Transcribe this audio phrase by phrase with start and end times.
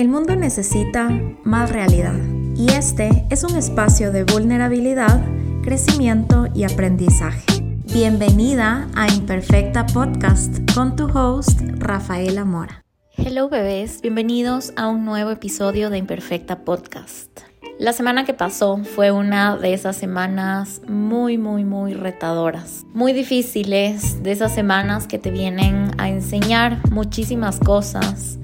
[0.00, 1.10] El mundo necesita
[1.44, 2.18] más realidad
[2.56, 5.22] y este es un espacio de vulnerabilidad,
[5.62, 7.44] crecimiento y aprendizaje.
[7.92, 12.82] Bienvenida a Imperfecta Podcast con tu host Rafaela Mora.
[13.14, 17.42] Hello bebés, bienvenidos a un nuevo episodio de Imperfecta Podcast.
[17.78, 24.22] La semana que pasó fue una de esas semanas muy, muy, muy retadoras, muy difíciles,
[24.22, 28.38] de esas semanas que te vienen a enseñar muchísimas cosas.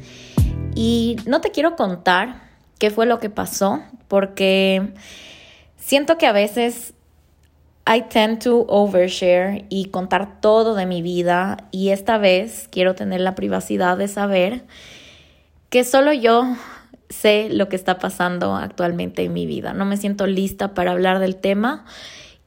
[0.76, 2.42] Y no te quiero contar
[2.78, 4.92] qué fue lo que pasó, porque
[5.78, 6.92] siento que a veces
[7.88, 13.22] I tend to overshare y contar todo de mi vida y esta vez quiero tener
[13.22, 14.64] la privacidad de saber
[15.70, 16.44] que solo yo
[17.08, 19.72] sé lo que está pasando actualmente en mi vida.
[19.72, 21.86] No me siento lista para hablar del tema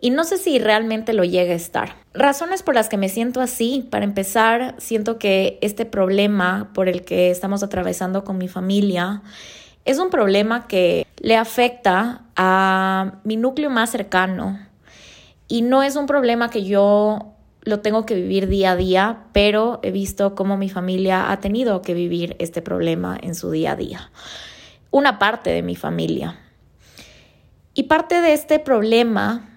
[0.01, 1.95] y no sé si realmente lo llegue a estar.
[2.13, 7.03] Razones por las que me siento así, para empezar, siento que este problema por el
[7.03, 9.21] que estamos atravesando con mi familia
[9.85, 14.59] es un problema que le afecta a mi núcleo más cercano
[15.47, 19.79] y no es un problema que yo lo tengo que vivir día a día, pero
[19.83, 23.75] he visto cómo mi familia ha tenido que vivir este problema en su día a
[23.75, 24.11] día
[24.91, 26.37] una parte de mi familia.
[27.73, 29.48] Y parte de este problema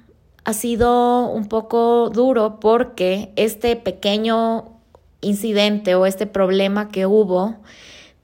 [0.45, 4.81] ha sido un poco duro porque este pequeño
[5.21, 7.57] incidente o este problema que hubo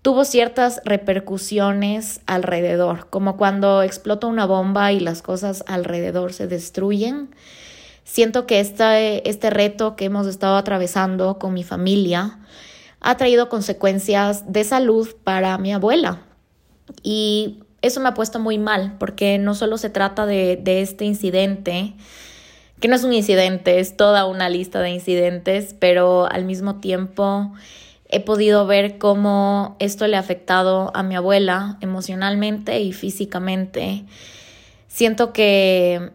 [0.02, 7.34] tuvo ciertas repercusiones alrededor, como cuando explota una bomba y las cosas alrededor se destruyen.
[8.04, 12.38] Siento que este, este reto que hemos estado atravesando con mi familia
[13.00, 16.22] ha traído consecuencias de salud para mi abuela,
[17.02, 21.94] y eso me ha puesto muy mal, porque no solo se trata de, este incidente,
[22.80, 27.52] que no es un incidente, es toda una lista de incidentes, pero al mismo tiempo
[28.08, 34.04] he podido ver cómo esto le ha afectado a mi abuela emocionalmente y físicamente.
[34.88, 36.12] Siento que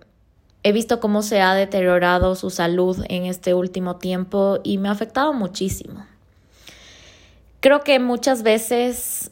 [0.63, 4.91] he visto cómo se ha deteriorado su salud en este último tiempo y me ha
[4.91, 6.05] afectado muchísimo.
[7.59, 9.31] Creo que muchas veces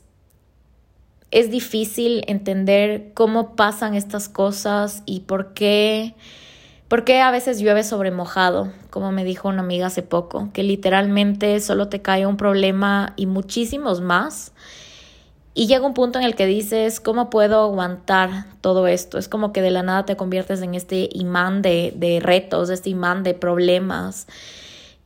[1.32, 6.14] es difícil entender cómo pasan estas cosas y por qué,
[6.90, 10.64] por qué a veces llueve sobre mojado, como me dijo una amiga hace poco, que
[10.64, 14.52] literalmente solo te cae un problema y muchísimos más.
[15.54, 19.18] Y llega un punto en el que dices, ¿cómo puedo aguantar todo esto?
[19.18, 22.90] Es como que de la nada te conviertes en este imán de, de retos, este
[22.90, 24.28] imán de problemas.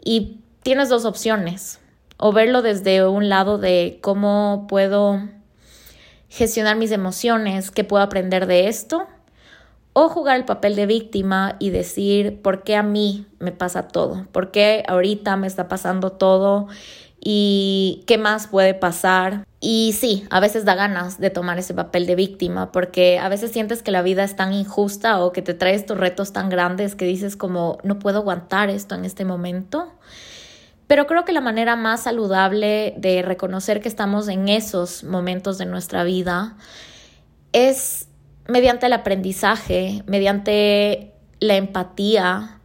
[0.03, 1.79] Y tienes dos opciones.
[2.17, 5.19] O verlo desde un lado de cómo puedo
[6.35, 9.07] gestionar mis emociones, qué puedo aprender de esto,
[9.93, 14.27] o jugar el papel de víctima y decir por qué a mí me pasa todo,
[14.33, 16.67] por qué ahorita me está pasando todo
[17.21, 19.47] y qué más puede pasar.
[19.61, 23.51] Y sí, a veces da ganas de tomar ese papel de víctima porque a veces
[23.51, 26.95] sientes que la vida es tan injusta o que te trae estos retos tan grandes
[26.95, 29.93] que dices como no puedo aguantar esto en este momento.
[30.87, 35.65] Pero creo que la manera más saludable de reconocer que estamos en esos momentos de
[35.65, 36.55] nuestra vida
[37.53, 38.07] es
[38.47, 42.59] mediante el aprendizaje, mediante la empatía,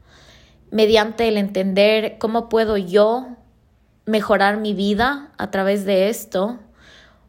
[0.70, 3.36] mediante el entender cómo puedo yo
[4.04, 6.58] mejorar mi vida a través de esto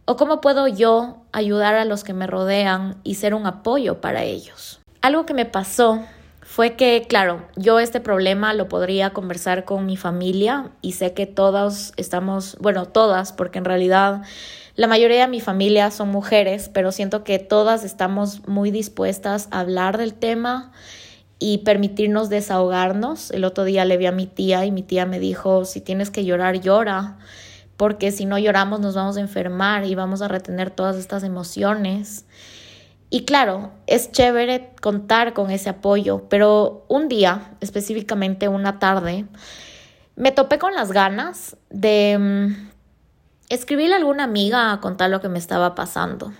[0.05, 4.23] o cómo puedo yo ayudar a los que me rodean y ser un apoyo para
[4.23, 4.81] ellos.
[5.01, 6.03] Algo que me pasó
[6.51, 11.25] fue que, claro, yo este problema lo podría conversar con mi familia y sé que
[11.25, 14.23] todos estamos, bueno, todas, porque en realidad
[14.75, 19.61] la mayoría de mi familia son mujeres, pero siento que todas estamos muy dispuestas a
[19.61, 20.73] hablar del tema
[21.39, 23.31] y permitirnos desahogarnos.
[23.31, 26.11] El otro día le vi a mi tía y mi tía me dijo, si tienes
[26.11, 27.17] que llorar, llora,
[27.77, 32.25] porque si no lloramos nos vamos a enfermar y vamos a retener todas estas emociones.
[33.13, 39.25] Y claro, es chévere contar con ese apoyo, pero un día, específicamente una tarde,
[40.15, 42.69] me topé con las ganas de mm,
[43.49, 46.31] escribirle a alguna amiga a contar lo que me estaba pasando.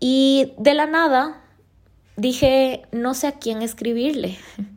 [0.00, 1.42] Y de la nada
[2.16, 4.38] dije, no sé a quién escribirle.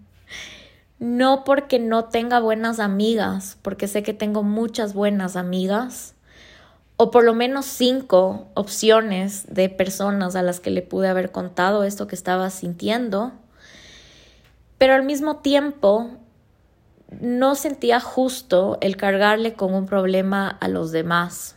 [0.97, 6.14] No porque no tenga buenas amigas, porque sé que tengo muchas buenas amigas,
[6.97, 11.83] o por lo menos cinco opciones de personas a las que le pude haber contado
[11.83, 13.33] esto que estaba sintiendo,
[14.77, 16.11] pero al mismo tiempo
[17.19, 21.55] no sentía justo el cargarle con un problema a los demás.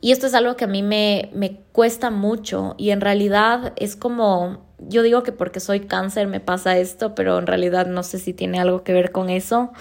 [0.00, 3.94] Y esto es algo que a mí me, me cuesta mucho y en realidad es
[3.94, 8.18] como, yo digo que porque soy cáncer me pasa esto, pero en realidad no sé
[8.18, 9.72] si tiene algo que ver con eso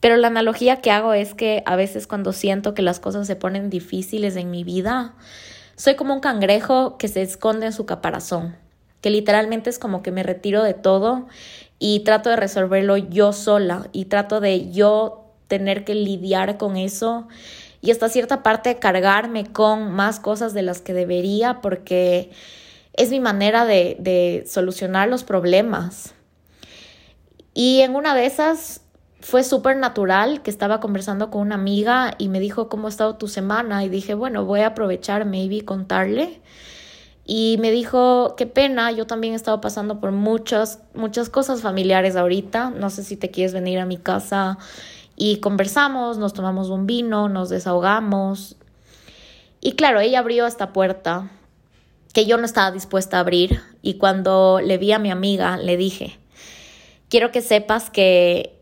[0.00, 3.36] Pero la analogía que hago es que a veces cuando siento que las cosas se
[3.36, 5.14] ponen difíciles en mi vida,
[5.76, 8.56] soy como un cangrejo que se esconde en su caparazón,
[9.00, 11.26] que literalmente es como que me retiro de todo
[11.78, 17.26] y trato de resolverlo yo sola y trato de yo tener que lidiar con eso
[17.80, 22.30] y hasta cierta parte cargarme con más cosas de las que debería porque
[22.94, 26.14] es mi manera de, solucionar los problemas.
[27.54, 28.82] Y en una de esas
[29.20, 33.16] fue súper natural que estaba conversando con una amiga y me dijo cómo ha estado
[33.16, 36.40] tu semana y dije, bueno, voy a aprovechar, maybe contarle.
[37.24, 42.16] Y me dijo, qué pena, yo también he estado pasando por muchas, muchas cosas familiares
[42.16, 42.70] ahorita.
[42.70, 44.56] No sé si te quieres venir a mi casa
[45.14, 48.56] y conversamos, nos tomamos un vino, nos desahogamos.
[49.60, 51.30] Y claro, ella abrió esta puerta
[52.14, 55.76] que yo no estaba dispuesta a abrir y cuando le vi a mi amiga le
[55.76, 56.18] dije,
[57.10, 58.57] quiero que sepas que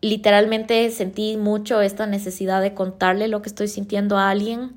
[0.00, 4.76] literalmente sentí mucho esta necesidad de contarle lo que estoy sintiendo a alguien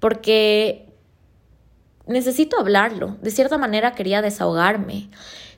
[0.00, 0.86] porque
[2.06, 3.16] necesito hablarlo.
[3.22, 5.08] De cierta manera quería desahogarme,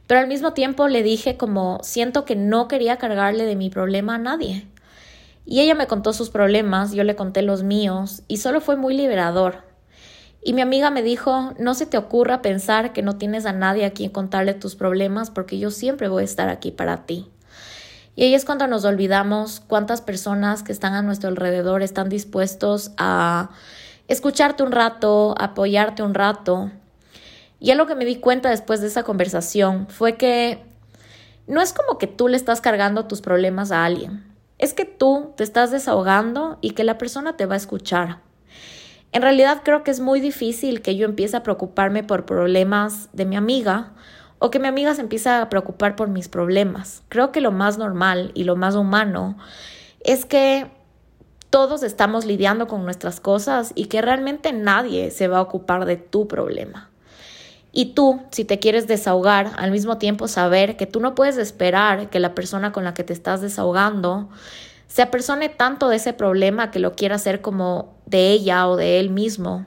[0.07, 4.17] pero al mismo tiempo le dije como siento que no quería cargarle de mi problema
[4.17, 4.67] a nadie.
[5.45, 8.97] Y ella me contó sus problemas, yo le conté los míos, y solo fue muy
[8.97, 9.65] liberador.
[10.43, 13.85] Y mi amiga me dijo, no se te ocurra pensar que no tienes a nadie
[13.85, 17.29] a quien contarle tus problemas, porque yo siempre voy a estar aquí para ti.
[18.17, 22.91] Y ahí es cuando nos olvidamos cuántas personas que están a nuestro alrededor están dispuestos
[22.97, 23.51] a
[24.09, 26.73] escucharte un rato, apoyarte un rato.
[27.61, 30.65] Y algo que me di cuenta después de esa conversación fue que
[31.47, 34.27] no es como que tú le estás cargando tus problemas a alguien
[34.59, 38.21] es que tú te estás desahogando y que la persona te va a escuchar.
[39.13, 43.25] En realidad creo que es muy difícil que yo empiece a preocuparme por problemas de
[43.25, 43.93] mi amiga
[44.39, 47.03] o que mi amiga se empiece a preocupar por mis problemas.
[47.09, 49.37] Creo que lo más normal y lo más humano
[50.01, 50.71] es que
[51.51, 55.97] todos estamos lidiando con nuestras cosas y que realmente nadie se va a ocupar de
[55.97, 56.91] tu problema.
[57.73, 62.09] Y tú, si te quieres desahogar, al mismo tiempo saber que tú no puedes esperar
[62.09, 64.29] que la persona con la que te estás desahogando
[64.87, 68.99] se apersone tanto de ese problema que lo quiera hacer como de ella o de
[68.99, 69.67] él mismo.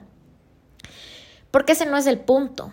[1.50, 2.72] Porque ese no es el punto.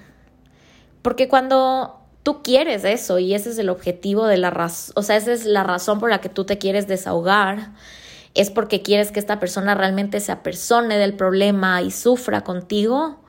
[1.07, 5.15] Porque cuando tú quieres eso y ese es el objetivo de la razón, o sea,
[5.15, 7.71] esa es la razón por la que tú te quieres desahogar,
[8.33, 13.21] es porque quieres que esta persona realmente se apersone del problema y sufra contigo,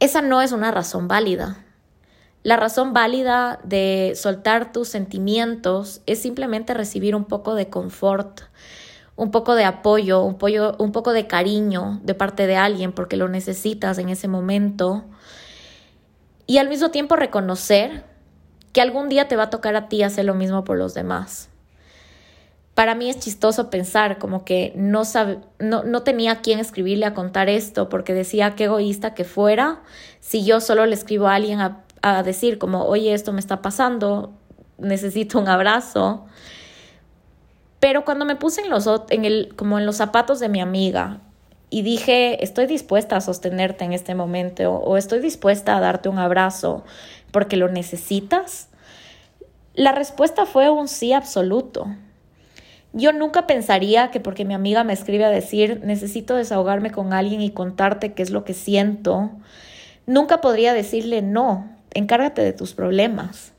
[0.00, 1.64] esa no es una razón válida.
[2.42, 8.42] La razón válida de soltar tus sentimientos es simplemente recibir un poco de confort,
[9.16, 10.36] un poco de apoyo, un,
[10.78, 15.06] un poco de cariño de parte de alguien porque lo necesitas en ese momento.
[16.48, 18.04] Y al mismo tiempo reconocer
[18.72, 21.48] que algún día te va a tocar a ti hacer lo mismo por los demás
[22.78, 27.06] para mí es chistoso pensar como que no, sabe, no, no tenía a quién escribirle
[27.06, 29.80] a contar esto porque decía qué egoísta que fuera
[30.20, 33.62] si yo solo le escribo a alguien a, a decir como, oye, esto me está
[33.62, 34.30] pasando,
[34.78, 36.26] necesito un abrazo.
[37.80, 41.18] Pero cuando me puse en los, en el, como en los zapatos de mi amiga
[41.70, 46.18] y dije, estoy dispuesta a sostenerte en este momento o estoy dispuesta a darte un
[46.18, 46.84] abrazo
[47.30, 48.68] porque lo necesitas,
[49.74, 51.86] la respuesta fue un sí absoluto.
[52.94, 57.42] Yo nunca pensaría que porque mi amiga me escribe a decir necesito desahogarme con alguien
[57.42, 59.30] y contarte qué es lo que siento,
[60.06, 63.52] nunca podría decirle no, encárgate de tus problemas.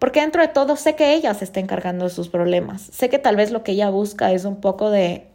[0.00, 2.82] Porque dentro de todo sé que ella se está encargando de sus problemas.
[2.82, 5.28] Sé que tal vez lo que ella busca es un poco de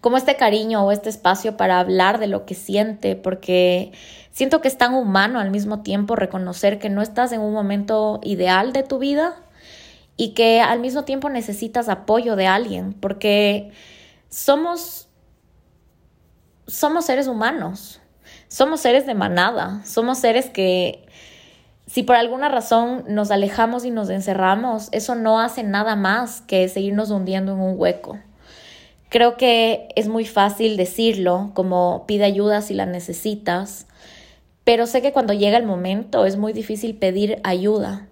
[0.00, 3.92] como este cariño o este espacio para hablar de lo que siente, porque
[4.30, 8.20] siento que es tan humano al mismo tiempo reconocer que no estás en un momento
[8.22, 9.36] ideal de tu vida
[10.16, 13.72] y que al mismo tiempo necesitas apoyo de alguien, porque
[14.28, 15.08] somos,
[16.66, 18.00] somos seres humanos,
[18.48, 21.06] somos seres de manada, somos seres que
[21.86, 26.68] si por alguna razón nos alejamos y nos encerramos, eso no hace nada más que
[26.68, 28.18] seguirnos hundiendo en un hueco.
[29.08, 33.86] Creo que es muy fácil decirlo, como pide ayuda si la necesitas,
[34.64, 38.08] pero sé que cuando llega el momento es muy difícil pedir ayuda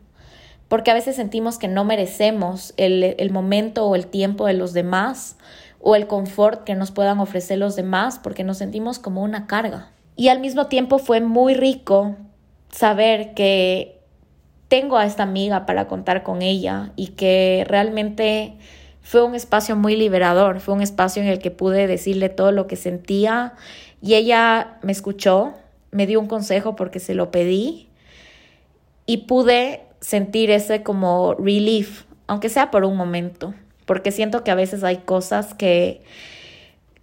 [0.69, 5.37] porque a veces sentimos que no merecemos el, momento o el tiempo de los demás
[5.81, 9.91] o el confort que nos puedan ofrecer los demás porque nos sentimos como una carga.
[10.17, 12.17] Y al mismo tiempo fue muy rico
[12.71, 14.01] saber que
[14.69, 18.57] tengo a esta amiga para contar con ella y que realmente
[19.07, 22.67] fue un espacio muy liberador, fue un espacio en el que pude decirle todo lo
[22.67, 23.55] que sentía
[24.03, 25.55] y ella me escuchó,
[25.93, 27.89] me dio un consejo porque se lo pedí
[29.07, 33.55] y pude sentir ese como relief, aunque sea por un momento.
[33.85, 36.03] porque siento que a veces hay cosas que,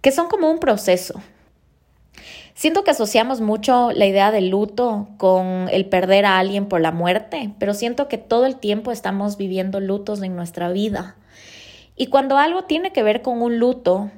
[0.02, 1.22] que son como un proceso.
[2.52, 6.92] Siento que asociamos mucho la idea del luto con el perder a alguien por la
[6.92, 11.16] muerte, pero siento que todo el tiempo estamos viviendo lutos en nuestra vida.
[11.96, 14.10] Y cuando algo tiene que ver con un luto,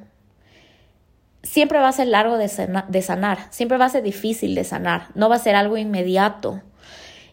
[1.42, 5.28] siempre va a ser largo de, sanar, siempre va a ser difícil de sanar, no
[5.28, 6.62] va a ser algo inmediato.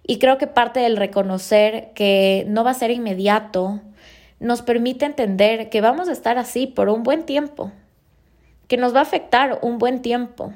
[0.05, 3.81] Y creo que parte del reconocer que no va a ser inmediato
[4.39, 7.71] nos permite entender que vamos a estar así por un buen tiempo,
[8.67, 10.53] que nos va a afectar un buen tiempo.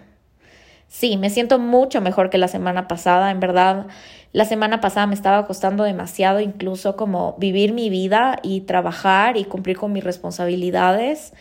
[0.87, 3.87] Sí, me siento mucho mejor que la semana pasada, en verdad.
[4.33, 9.45] La semana pasada me estaba costando demasiado incluso como vivir mi vida y trabajar y
[9.45, 11.33] cumplir con mis responsabilidades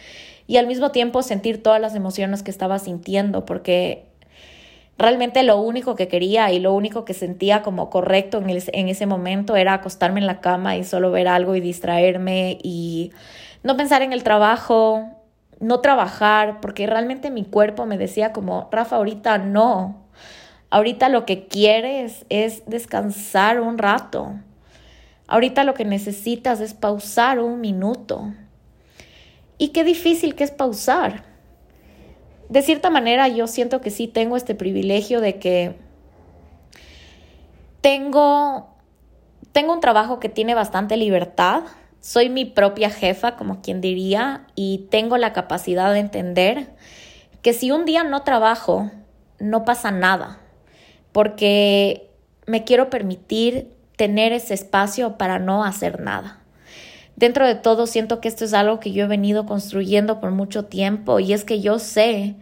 [0.46, 4.04] y al mismo tiempo sentir todas las emociones que estaba sintiendo porque
[4.98, 9.06] realmente lo único que quería y lo único que sentía como correcto en, en ese
[9.06, 13.12] momento era acostarme en la cama y solo ver algo y distraerme y
[13.62, 15.15] no pensar en el trabajo,
[15.60, 20.06] no trabajar, porque realmente mi cuerpo me decía como, Rafa, ahorita no.
[20.70, 24.34] Ahorita lo que quieres es descansar un rato.
[25.28, 28.32] Ahorita lo que necesitas es pausar un minuto.
[29.58, 31.24] Y qué difícil que es pausar.
[32.48, 35.76] De cierta manera yo siento que sí tengo este privilegio de que
[37.80, 38.68] tengo,
[39.52, 41.64] tengo un trabajo que tiene bastante libertad
[42.06, 46.68] soy mi propia jefa, como quien diría, y tengo la capacidad de entender
[47.42, 48.92] que si un día no trabajo,
[49.40, 50.38] no pasa nada,
[51.10, 52.08] porque
[52.46, 56.38] me quiero permitir tener ese espacio para no hacer nada.
[57.16, 60.66] Dentro de todo, siento que esto es algo que yo he venido construyendo por mucho
[60.66, 62.36] tiempo y es que yo sé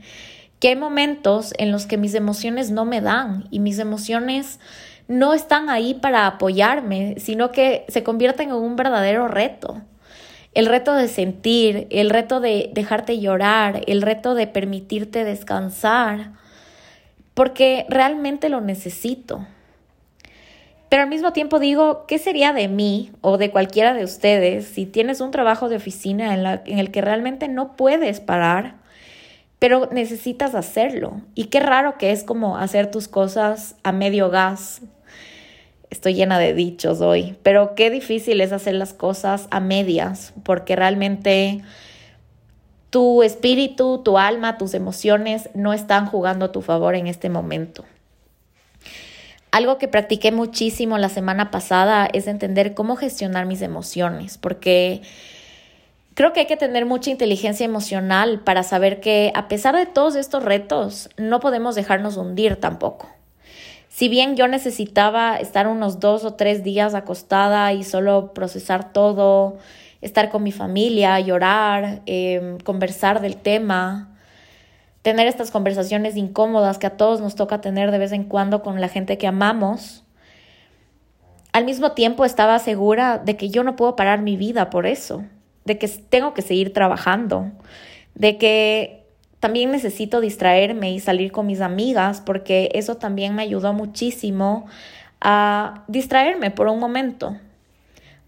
[0.61, 4.61] que hay momentos en los que mis emociones no me dan y mis emociones
[5.09, 9.83] no están ahí para apoyarme, sino que se convierten en un verdadero reto.
[10.55, 16.31] El reto de sentir, el reto de dejarte llorar, el reto de permitirte descansar,
[17.35, 19.47] porque realmente lo necesito.
[20.89, 24.87] Pero al mismo tiempo digo, ¿qué sería de mí o de cualquiera de ustedes si
[24.87, 28.77] tienes un trabajo de oficina en, en el que realmente no puedes parar,
[29.59, 31.21] pero necesitas hacerlo?
[31.35, 34.83] Y qué raro que es como hacer tus cosas a medio gas,
[35.95, 40.77] estoy llena de dichos hoy, pero qué difícil es hacer las cosas a medias, porque
[40.77, 41.63] realmente
[42.91, 47.85] tu espíritu, tu alma, tus emociones no están jugando a tu favor en este momento.
[49.53, 55.03] Algo que practiqué muchísimo la semana pasada es entender cómo gestionar mis emociones, porque
[56.15, 60.17] creo que hay que tener mucha inteligencia emocional para saber que a pesar de todos
[60.17, 63.14] estos retos, no podemos dejarnos hundir tampoco.
[63.95, 69.59] Si bien yo necesitaba estar unos dos o tres días acostada y solo procesar todo,
[70.01, 74.19] estar con mi familia, llorar, em, conversar del tema,
[75.03, 78.81] tener estas conversaciones incómodas que a todos nos toca tener de vez en cuando con
[78.81, 80.03] la gente que amamos,
[81.53, 85.25] al mismo tiempo estaba segura de que yo no puedo parar mi vida por eso,
[85.67, 87.53] de que tengo que seguir trabajando,
[88.17, 89.04] de que
[89.45, 94.65] también necesito distraerme y salir con mis amigas porque eso también me ayudó muchísimo
[95.21, 97.37] a distraerme por un momento,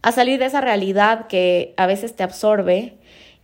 [0.02, 2.98] a salir de esa realidad que a veces te absorbe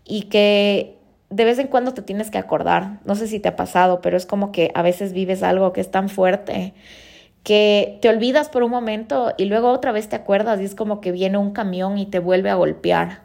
[0.04, 0.98] y que
[1.30, 2.98] de vez en cuando te tienes que acordar.
[3.06, 5.80] No sé si te ha pasado, pero es como que a veces vives algo que
[5.80, 6.74] es tan fuerte
[7.42, 11.00] que te olvidas por un momento y luego otra vez te acuerdas y es como
[11.00, 13.22] que viene un camión y te vuelve a golpear.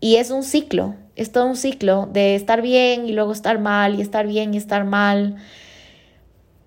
[0.00, 3.98] Y es un ciclo, es todo un ciclo de estar bien y luego estar mal
[3.98, 5.36] y estar bien y estar mal.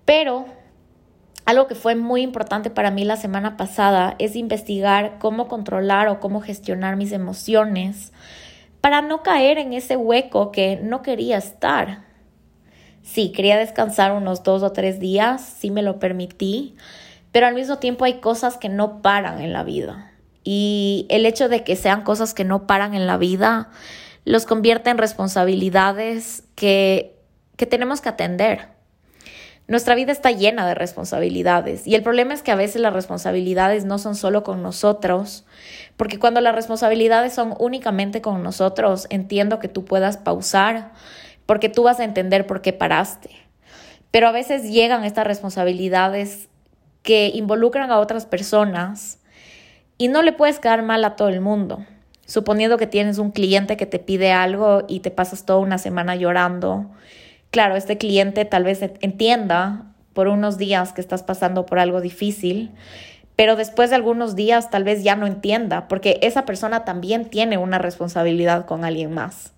[0.04, 0.46] Pero
[1.46, 6.20] algo que fue muy importante para mí la semana pasada es investigar cómo controlar o
[6.20, 8.12] cómo gestionar mis emociones
[8.80, 12.04] para no caer en ese hueco que no quería estar.
[13.02, 16.76] Sí, quería descansar unos dos o tres días, sí me lo permití,
[17.30, 20.12] pero al mismo tiempo hay cosas que no paran en la vida.
[20.42, 23.70] Y el hecho de que sean cosas que no paran en la vida
[24.26, 27.16] los convierte en responsabilidades que,
[27.56, 28.68] que tenemos que atender.
[29.68, 33.84] Nuestra vida está llena de responsabilidades y el problema es que a veces las responsabilidades
[33.84, 35.46] no son solo con nosotros,
[35.96, 40.92] porque cuando las responsabilidades son únicamente con nosotros, entiendo que tú puedas pausar,
[41.46, 43.30] porque tú vas a entender por qué paraste.
[44.10, 46.48] Pero a veces llegan estas responsabilidades
[47.02, 49.20] que involucran a otras personas
[49.98, 51.84] y no le puedes quedar mal a todo el mundo.
[52.26, 56.16] Suponiendo que tienes un cliente que te pide algo y te pasas toda una semana
[56.16, 56.90] llorando.
[57.50, 62.72] Claro, este cliente tal vez entienda por unos días que estás pasando por algo difícil,
[63.36, 67.58] pero después de algunos días tal vez ya no entienda, porque esa persona también tiene
[67.58, 69.52] una responsabilidad con alguien más.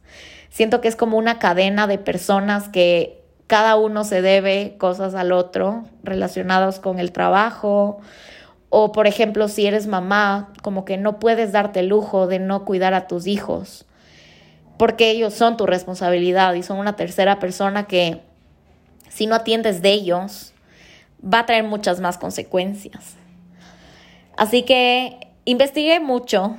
[0.50, 5.32] Siento que es como una cadena de personas que cada uno se debe cosas al
[5.32, 8.00] otro relacionados con el trabajo.
[8.70, 12.64] O, por ejemplo, si eres mamá, como que no puedes darte el lujo de no
[12.64, 13.86] cuidar a tus hijos,
[14.76, 18.20] porque ellos son tu responsabilidad y son una tercera persona que,
[19.08, 20.52] si no atiendes de ellos,
[21.22, 23.16] va a traer muchas más consecuencias.
[24.36, 26.56] Así que investigué mucho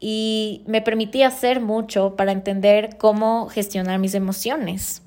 [0.00, 5.02] y me permití hacer mucho para entender cómo gestionar mis emociones.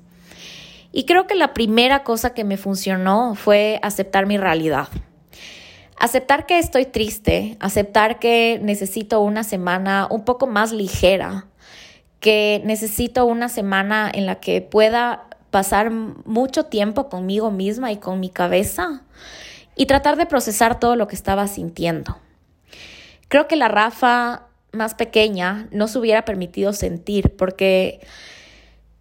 [0.92, 4.88] Y creo que la primera cosa que me funcionó fue aceptar mi realidad.
[6.00, 11.46] Aceptar que estoy triste, aceptar que necesito una semana un poco más ligera,
[12.20, 18.18] que necesito una semana en la que pueda pasar mucho tiempo conmigo misma y con
[18.18, 19.02] mi cabeza
[19.76, 22.16] y tratar de procesar todo lo que estaba sintiendo.
[23.28, 28.00] Creo que la Rafa más pequeña no se hubiera permitido sentir porque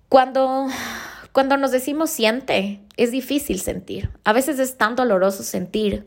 [0.09, 0.67] cuando,
[1.31, 4.09] cuando nos decimos siente, es difícil sentir.
[4.25, 6.05] A veces es tan doloroso sentir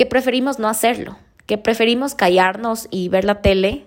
[0.00, 3.84] que preferimos no hacerlo, que preferimos callarnos y ver la tele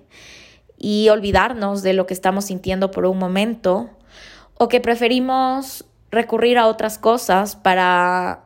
[0.77, 3.89] y olvidarnos de lo que estamos sintiendo por un momento,
[4.53, 8.45] o que preferimos recurrir a otras cosas para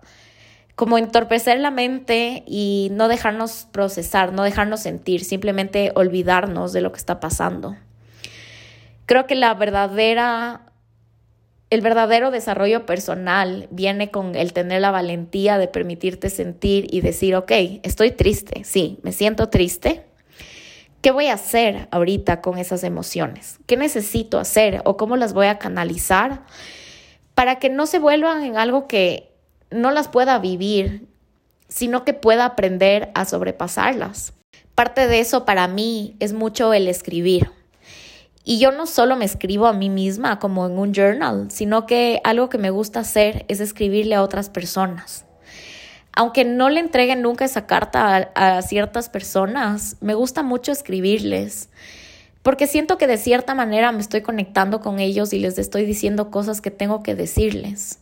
[0.76, 6.94] como entorpecer la mente y no dejarnos procesar, no dejarnos sentir, simplemente olvidarnos de lo
[6.94, 7.76] que está pasando.
[9.08, 10.67] Creo que la verdadera
[11.70, 17.36] el verdadero desarrollo personal viene con el tener la valentía de permitirte sentir y decir,
[17.36, 17.52] ok,
[17.84, 20.06] estoy triste, sí, me siento triste.
[21.02, 23.60] ¿Qué voy a hacer ahorita con esas emociones?
[23.68, 26.44] ¿Qué necesito hacer o cómo las voy a canalizar
[27.36, 29.32] para que no se vuelvan en algo que
[29.70, 31.08] no las pueda vivir,
[31.68, 34.34] sino que pueda aprender a sobrepasarlas.
[34.76, 37.52] Parte de eso para mí es mucho el escribir.
[38.50, 42.22] Y yo no solo me escribo a mí misma como en un journal, sino que
[42.24, 45.26] algo que me gusta hacer es escribirle a otras personas.
[46.14, 51.68] Aunque no le entreguen nunca esa carta a, ciertas personas, me gusta mucho escribirles
[52.42, 56.32] porque siento que de cierta manera me estoy conectando con ellos y les estoy diciendo
[56.32, 58.00] cosas que tengo que decirles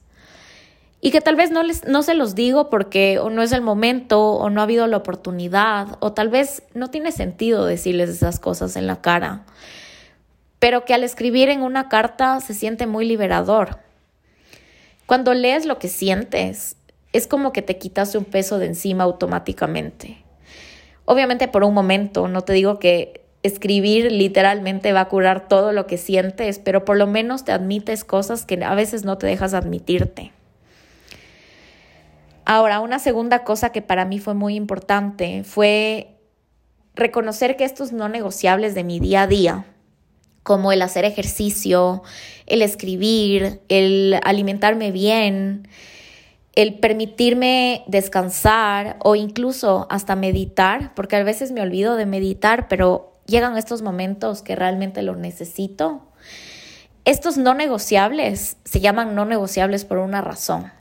[1.02, 4.34] y que tal vez no, les, no se los digo porque no es el momento
[4.34, 8.76] o no ha habido la oportunidad o tal vez no tiene sentido decirles esas cosas
[8.76, 9.44] en la cara,
[10.66, 13.78] pero que al escribir en una carta se siente muy liberador.
[15.06, 16.76] Cuando lees lo que sientes,
[17.14, 20.24] es como que te quitas un peso de encima automáticamente.
[21.06, 25.86] Obviamente por un momento, no te digo que escribir literalmente va a curar todo lo
[25.86, 29.54] que sientes, pero por lo menos te admites cosas que a veces no te dejas
[29.54, 30.32] admitirte.
[32.44, 36.18] Ahora, una segunda cosa que para mí fue muy importante fue
[36.96, 39.66] reconocer que estos no negociables de mi día a día,
[40.46, 42.04] como el hacer ejercicio,
[42.46, 45.68] el escribir, el alimentarme bien,
[46.54, 53.18] el permitirme descansar o incluso hasta meditar, porque a veces me olvido de meditar, pero
[53.26, 56.04] llegan estos momentos que realmente lo necesito.
[57.06, 60.72] Estos no negociables se llaman no negociables por una razón.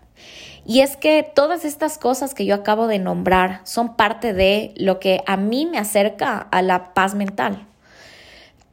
[0.67, 5.01] Y es que todas estas cosas que yo acabo de nombrar son parte de lo
[5.01, 7.67] que a mí me acerca a la paz mental.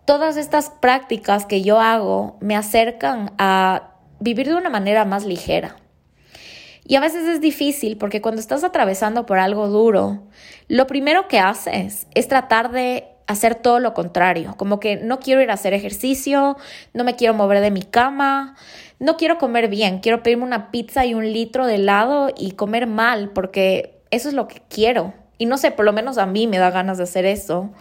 [0.06, 5.76] Todas estas prácticas que yo hago me acercan a vivir de una manera más ligera.
[6.86, 10.24] Y a veces es difícil porque cuando estás atravesando por algo duro,
[10.68, 15.42] lo primero que haces es tratar de hacer todo lo contrario, como que no quiero
[15.42, 16.58] ir a hacer ejercicio,
[16.94, 18.56] no me quiero mover de mi cama,
[19.00, 22.88] no quiero comer bien, quiero pedirme una pizza y un litro de helado y comer
[22.88, 25.14] mal porque eso es lo que quiero.
[25.38, 27.72] Y no sé, por lo menos a mí me da ganas de hacer eso.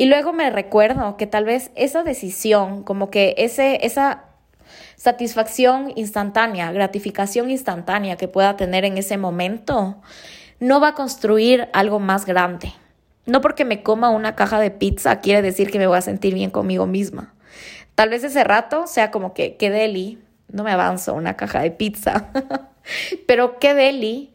[0.00, 4.24] Y luego me recuerdo que tal vez esa decisión, como que ese, esa
[4.96, 10.00] satisfacción instantánea, gratificación instantánea que pueda tener en ese momento,
[10.58, 12.72] no va a construir algo más grande.
[13.26, 16.32] No porque me coma una caja de pizza quiere decir que me voy a sentir
[16.32, 17.34] bien conmigo misma.
[17.94, 21.72] Tal vez ese rato sea como que, qué deli, no me avanzo una caja de
[21.72, 22.30] pizza,
[23.26, 24.32] pero qué deli.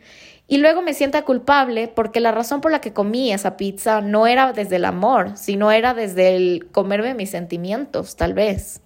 [0.47, 4.27] Y luego me sienta culpable porque la razón por la que comí esa pizza no
[4.27, 8.81] era desde el amor, sino era desde el comerme mis sentimientos, tal vez.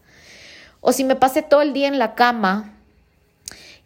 [0.80, 2.78] O si me pasé todo el día en la cama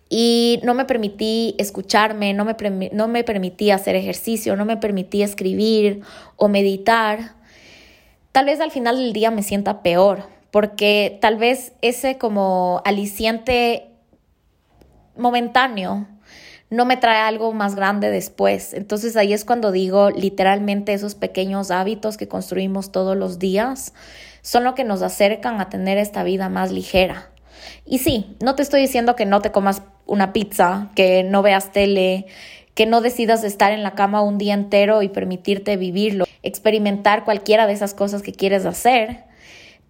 [0.08, 2.56] y no me permití escucharme, no me,
[2.92, 6.02] no me permití hacer ejercicio, no me permití escribir
[6.36, 7.34] o meditar,
[8.32, 13.88] tal vez al final del día me sienta peor porque tal vez ese como aliciente
[15.18, 16.06] momentáneo
[16.74, 18.74] no me trae algo más grande después.
[18.74, 23.94] Entonces ahí es cuando digo literalmente esos pequeños hábitos que construimos todos los días
[24.42, 27.30] son lo que nos acercan a tener esta vida más ligera.
[27.86, 31.72] Y sí, no te estoy diciendo que no te comas una pizza, que no veas
[31.72, 32.26] tele,
[32.74, 37.68] que no decidas estar en la cama un día entero y permitirte vivirlo, experimentar cualquiera
[37.68, 39.26] de esas cosas que quieres hacer,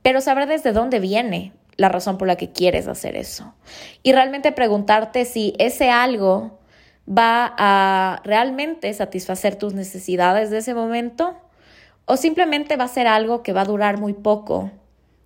[0.02, 3.56] pero saber desde dónde viene la razón por la que quieres hacer eso.
[4.04, 6.60] Y realmente preguntarte si ese algo
[7.08, 11.36] va a realmente satisfacer tus necesidades de ese momento
[12.06, 14.72] o simplemente va a ser algo que va a durar muy poco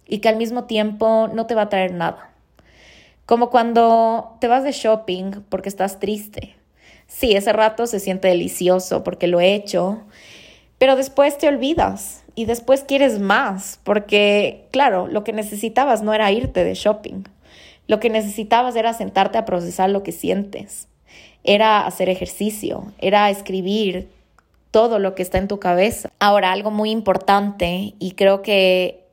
[0.08, 2.32] y que al mismo tiempo no te va a traer nada.
[3.26, 6.56] Como cuando te vas de shopping porque estás triste.
[7.08, 10.04] Sí, ese rato se siente delicioso porque lo he hecho,
[10.78, 16.32] pero después te olvidas y después quieres más porque, claro, lo que necesitabas no era
[16.32, 17.24] irte de shopping.
[17.88, 20.88] Lo que necesitabas era sentarte a procesar lo que sientes
[21.44, 24.10] era hacer ejercicio, era escribir
[24.72, 26.12] todo lo que está en tu cabeza.
[26.20, 29.08] Ahora, algo muy importante, y creo que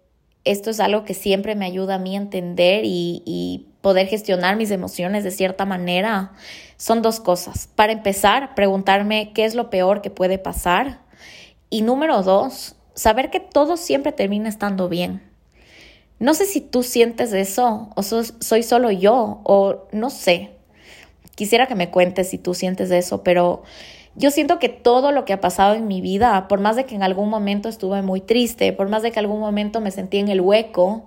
[0.44, 4.70] esto es algo que siempre me ayuda a mí a entender y, poder gestionar mis
[4.70, 6.32] emociones de cierta manera,
[6.78, 7.68] son dos cosas.
[7.74, 11.00] Para empezar, preguntarme qué es lo peor que puede pasar.
[11.68, 15.22] Y número dos, saber que todo siempre termina estando bien.
[16.18, 20.53] No sé si tú sientes eso o soy solo yo o no sé,
[21.34, 23.62] Quisiera que me cuentes si tú sientes eso, pero
[24.14, 26.94] yo siento que todo lo que ha pasado en mi vida, por más de que
[26.94, 30.28] en algún momento estuve muy triste, por más de que algún momento me sentí en
[30.28, 31.04] el hueco,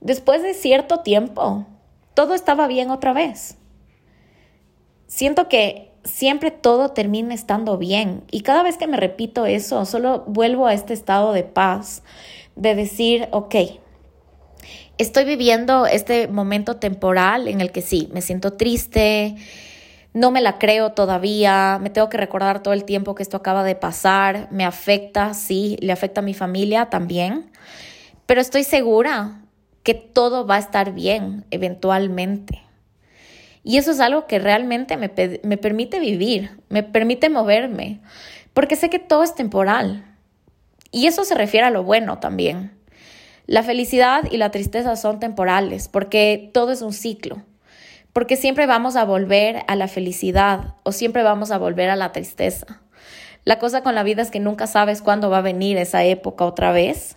[0.00, 1.66] después de cierto tiempo,
[2.14, 3.56] todo estaba bien otra vez.
[5.06, 10.24] Siento que siempre todo termina estando bien y cada vez que me repito eso, solo
[10.26, 12.02] vuelvo a este estado de paz,
[12.54, 13.54] de decir, ok,
[14.98, 19.36] estoy viviendo este momento temporal en el que sí, me siento triste,
[20.12, 23.64] no me la creo todavía, me tengo que recordar todo el tiempo que esto acaba
[23.64, 27.50] de pasar, me afecta, sí, le afecta a mi familia también,
[28.24, 29.42] pero estoy segura
[29.82, 32.62] que todo va a estar bien eventualmente.
[33.62, 38.00] Y eso es algo que realmente me, me permite vivir, me permite moverme,
[38.54, 40.04] porque sé que todo es temporal.
[40.92, 42.75] Y eso se refiere a lo bueno también.
[43.46, 47.42] La felicidad y la tristeza son temporales porque todo es un ciclo,
[48.12, 52.10] porque siempre vamos a volver a la felicidad o siempre vamos a volver a la
[52.10, 52.82] tristeza.
[53.44, 56.44] La cosa con la vida es que nunca sabes cuándo va a venir esa época
[56.44, 57.16] otra vez,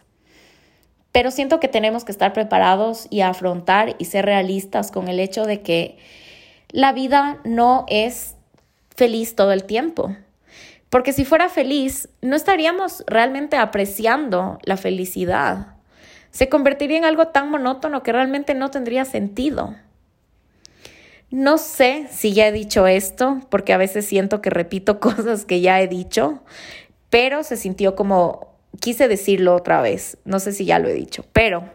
[1.11, 5.45] pero siento que tenemos que estar preparados y afrontar y ser realistas con el hecho
[5.45, 5.97] de que
[6.69, 8.35] la vida no es
[8.95, 10.15] feliz todo el tiempo.
[10.91, 15.78] Porque si fuera feliz, no estaríamos realmente apreciando la felicidad
[16.31, 19.75] se convertiría en algo tan monótono que realmente no tendría sentido.
[21.31, 25.61] No sé si ya he dicho esto, porque a veces siento que repito cosas que
[25.61, 26.43] ya he dicho,
[27.09, 31.25] pero se sintió como, quise decirlo otra vez, no sé si ya lo he dicho,
[31.33, 31.69] pero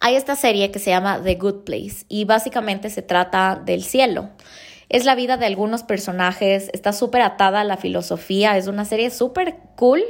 [0.00, 4.30] hay esta serie que se llama The Good Place y básicamente se trata del cielo.
[4.88, 9.10] Es la vida de algunos personajes, está súper atada a la filosofía, es una serie
[9.10, 10.02] súper cool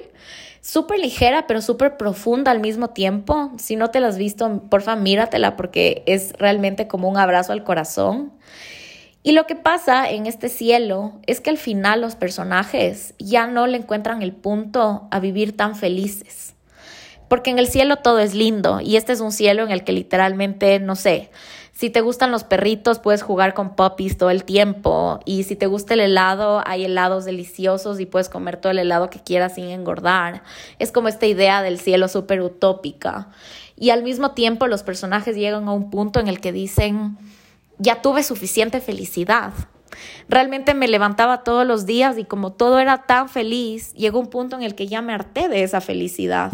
[0.66, 3.52] súper ligera, pero súper profunda al mismo tiempo.
[3.56, 7.62] Si no te la has visto, porfa, míratela porque es realmente como un abrazo al
[7.62, 8.32] corazón.
[9.22, 13.68] Y lo que pasa en este cielo es que al final los personajes ya no
[13.68, 16.55] le encuentran el punto a vivir tan felices.
[17.28, 19.92] Porque en el cielo todo es lindo y este es un cielo en el que
[19.92, 21.30] literalmente, no sé,
[21.76, 25.20] si te gustan los perritos, puedes jugar con puppies todo el tiempo.
[25.26, 29.10] Y si te gusta el helado, hay helados deliciosos y puedes comer todo el helado
[29.10, 30.42] que quieras sin engordar.
[30.78, 33.28] Es como esta idea del cielo súper utópica.
[33.76, 37.18] Y al mismo tiempo los personajes llegan a un punto en el que dicen,
[37.76, 39.52] ya tuve suficiente felicidad.
[40.30, 44.56] Realmente me levantaba todos los días y como todo era tan feliz, llegó un punto
[44.56, 46.52] en el que ya me harté de esa felicidad.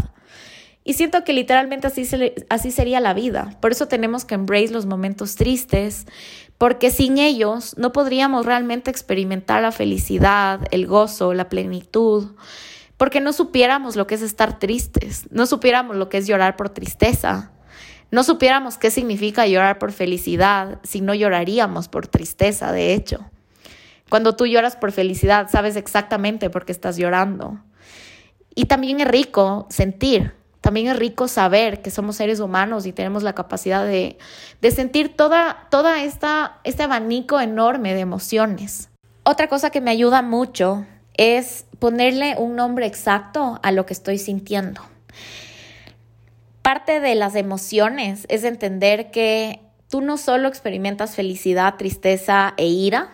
[0.85, 2.09] Y siento que literalmente así,
[2.49, 3.57] así sería la vida.
[3.61, 6.07] Por eso tenemos que embrace los momentos tristes,
[6.59, 12.35] porque sin ellos no podríamos realmente experimentar la felicidad, el gozo, la plenitud,
[12.97, 16.68] porque no supiéramos lo que es estar tristes, no supiéramos lo que es llorar por
[16.68, 17.53] tristeza,
[18.11, 23.29] no supiéramos qué significa llorar por felicidad, si no lloraríamos por tristeza, de hecho.
[24.09, 27.59] Cuando tú lloras por felicidad, sabes exactamente por qué estás llorando.
[28.55, 33.25] Y también es rico sentir, también es rico saber que somos seres humanos y tenemos
[33.25, 34.16] la capacidad de,
[34.70, 38.88] sentir toda, toda esta, este abanico enorme de emociones.
[39.25, 44.18] Otra cosa que me ayuda mucho es ponerle un nombre exacto a lo que estoy
[44.18, 44.83] sintiendo.
[46.62, 53.11] Parte de las emociones es entender que tú no solo experimentas felicidad, tristeza e ira,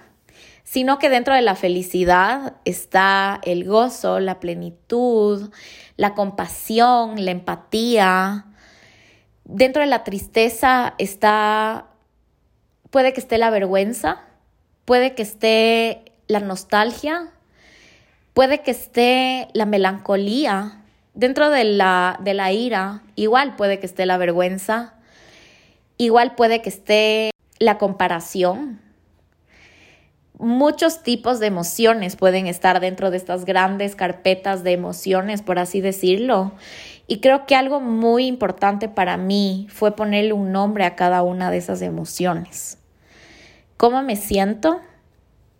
[0.70, 5.50] sino que dentro de la felicidad está el gozo, la plenitud,
[5.96, 8.44] la compasión, la empatía.
[9.44, 11.86] Dentro de la tristeza está,
[12.90, 14.20] puede que esté la vergüenza,
[14.84, 17.30] puede que esté la nostalgia,
[18.34, 20.82] puede que esté la melancolía.
[21.14, 24.96] Dentro de la, de la ira, igual puede que esté la vergüenza,
[25.96, 28.82] igual puede que esté la comparación,
[30.38, 35.80] muchos tipos de emociones pueden estar dentro de estas grandes carpetas de emociones, por así
[35.80, 36.52] decirlo.
[37.06, 41.50] Y creo que algo muy importante para mí fue ponerle un nombre a cada una
[41.50, 42.78] de esas emociones.
[43.76, 44.80] ¿Cómo me siento?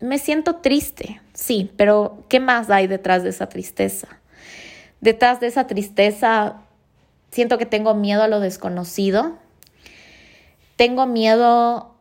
[0.01, 4.09] Me siento triste, sí, pero ¿qué más hay detrás de esa tristeza?
[5.01, 6.63] Detrás de esa tristeza
[7.31, 9.39] siento que tengo miedo a lo desconocido,
[10.77, 11.95] tengo miedo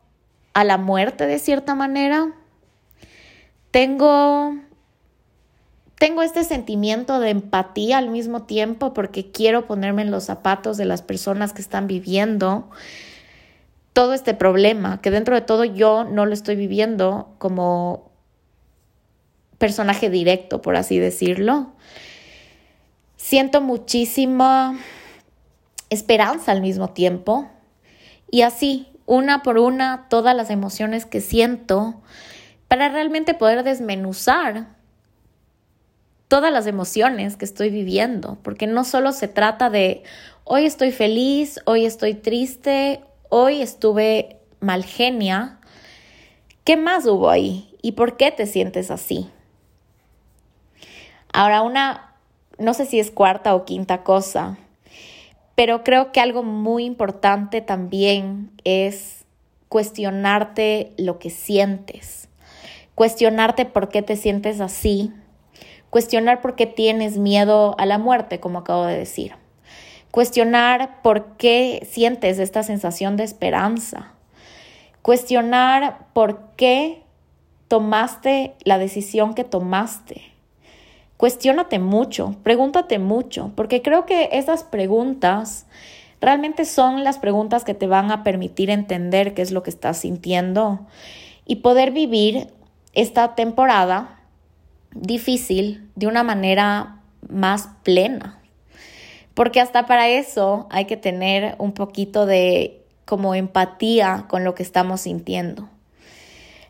[0.54, 2.34] a la muerte de cierta manera,
[3.78, 4.56] tengo,
[6.00, 10.86] tengo este sentimiento de empatía al mismo tiempo porque quiero ponerme en los zapatos de
[10.86, 12.72] las personas que están viviendo
[13.94, 18.10] todo este problema, que dentro de todo yo no lo estoy viviendo como
[19.60, 21.68] personaje directo, por así decirlo.
[23.16, 24.76] Siento muchísima
[25.92, 27.48] esperanza al mismo tiempo
[28.32, 32.02] y así, una por una, todas las emociones que siento
[32.68, 34.68] para realmente poder desmenuzar
[36.28, 40.04] todas las emociones que estoy viviendo, porque no solo se trata de
[40.44, 45.60] hoy estoy feliz, hoy estoy triste, hoy estuve mal genia.
[46.66, 47.74] ¿Qué más hubo ahí?
[47.82, 49.30] ¿Y por qué te sientes así?
[51.32, 52.16] Ahora, una,
[52.58, 54.58] no sé si es cuarta o quinta cosa,
[55.56, 59.24] pero creo que algo muy importante también es
[59.70, 62.27] cuestionarte lo que sientes
[62.98, 65.14] cuestionarte por qué te sientes así,
[65.92, 69.36] cuestionar por qué tienes miedo a la muerte, como acabo de decir,
[70.10, 74.14] cuestionar por qué sientes esta sensación de esperanza,
[75.04, 77.04] cuestionar por qué
[77.68, 80.34] tomaste la decisión que tomaste.
[81.18, 85.68] Cuestiónate mucho, pregúntate mucho, porque creo que esas preguntas
[86.20, 90.00] realmente son las preguntas que te van a permitir entender qué es lo que estás
[90.00, 90.88] sintiendo
[91.46, 92.57] y poder vivir
[92.98, 94.20] esta temporada
[94.92, 96.98] difícil de una manera
[97.30, 98.40] más plena.
[99.36, 104.64] Porque hasta para eso hay que tener un poquito de como empatía con lo que
[104.64, 105.70] estamos sintiendo.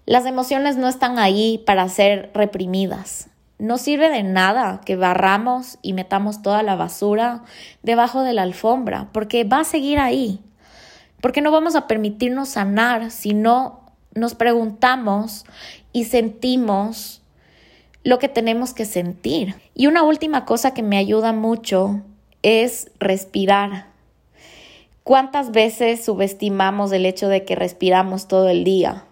[0.06, 3.30] Las emociones no están ahí para ser reprimidas.
[3.58, 7.44] No sirve de nada que barramos y metamos toda la basura
[7.84, 10.42] debajo de la alfombra, porque va a seguir ahí.
[11.22, 15.46] Porque no vamos a permitirnos sanar si no nos preguntamos
[15.98, 17.24] y sentimos
[18.04, 19.56] lo que tenemos que sentir.
[19.74, 22.04] Y una última cosa que me ayuda mucho
[22.44, 23.88] es respirar.
[25.02, 29.06] ¿Cuántas veces subestimamos el hecho de que respiramos todo el día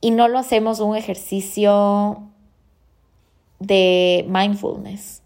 [0.00, 2.20] y no lo hacemos un ejercicio
[3.60, 5.22] de mindfulness?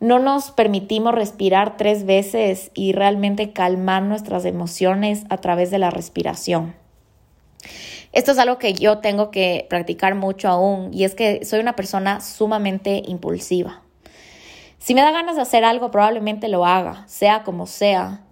[0.00, 5.90] No nos permitimos respirar tres veces y realmente calmar nuestras emociones a través de la
[5.90, 6.74] respiración.
[8.12, 11.76] Esto es algo que yo tengo que practicar mucho aún y es que soy una
[11.76, 13.82] persona sumamente impulsiva.
[14.78, 18.22] Si me da ganas de hacer algo, probablemente lo haga, sea como sea,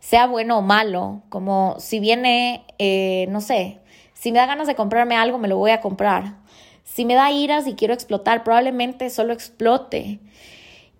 [0.00, 3.80] sea bueno o malo, como si viene, eh, no sé,
[4.14, 6.36] si me da ganas de comprarme algo, me lo voy a comprar.
[6.84, 10.20] Si me da iras y quiero explotar, probablemente solo explote.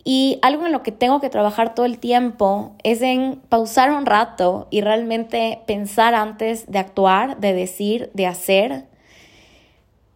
[0.09, 4.07] Y algo en lo que tengo que trabajar todo el tiempo es en pausar un
[4.07, 8.85] rato y realmente pensar antes de actuar, de decir, de hacer.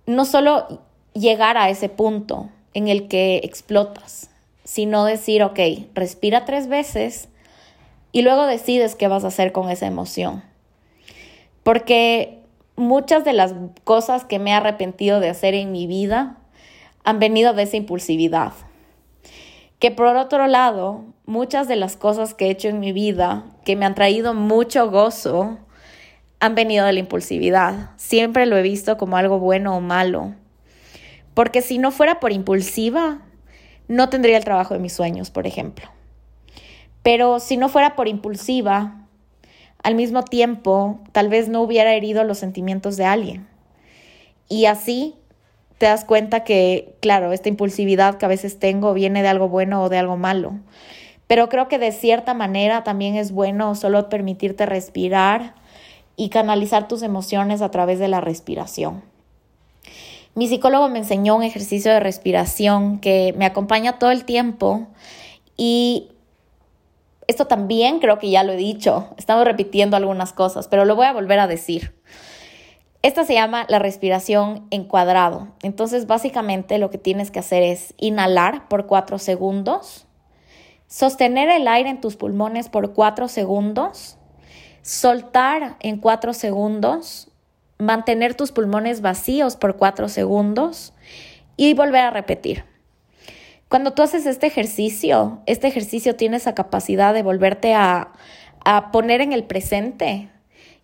[0.07, 0.81] No solo
[1.13, 4.31] llegar a ese punto en el que explotas,
[4.63, 5.59] sino decir, ok,
[5.93, 7.29] respira tres veces
[8.13, 10.45] y luego decides qué vas a hacer con esa emoción.
[11.65, 12.39] Porque
[12.77, 16.37] muchas de las cosas que me he arrepentido de hacer en mi vida
[17.03, 18.53] han venido de esa impulsividad
[19.81, 23.77] que por otro lado, muchas de las cosas que he hecho en mi vida, que
[23.77, 25.59] me han traído mucho gozo,
[26.39, 27.91] han venido de la impulsividad.
[27.97, 30.35] Siempre lo he visto como algo bueno o malo.
[31.33, 33.23] Porque si no fuera por impulsiva,
[33.89, 35.89] no tendría el trabajo de mis sueños, por ejemplo.
[37.03, 39.07] Pero si no fuera por impulsiva,
[39.83, 43.49] al mismo tiempo, tal vez no hubiera herido los sentimientos de alguien.
[44.47, 45.15] Y así
[45.81, 49.83] te das cuenta que, claro, esta impulsividad que a veces tengo viene de algo bueno
[49.83, 50.59] o de algo malo.
[51.27, 55.55] Pero creo que de cierta manera también es bueno solo permitirte respirar
[56.17, 59.03] y canalizar tus emociones a través de la respiración.
[60.35, 64.87] mi psicólogo me enseñó un ejercicio de respiración que me acompaña todo el tiempo
[65.57, 66.11] y
[67.27, 71.07] esto también creo que ya lo he dicho, estamos repitiendo algunas cosas, pero lo voy
[71.07, 71.95] a volver a decir.
[73.03, 75.49] Esta se llama la respiración en cuadrado.
[75.63, 80.07] Entonces, básicamente lo que tienes que hacer es inhalar por cuatro segundos,
[80.87, 84.19] sostener el aire en tus pulmones por cuatro segundos,
[84.83, 87.31] soltar en cuatro segundos,
[87.79, 90.93] mantener tus pulmones vacíos por cuatro segundos
[91.57, 92.65] y volver a repetir.
[93.69, 98.13] Cuando tú haces este ejercicio, este ejercicio tiene esa capacidad de volverte a,
[98.65, 100.29] a poner en el presente,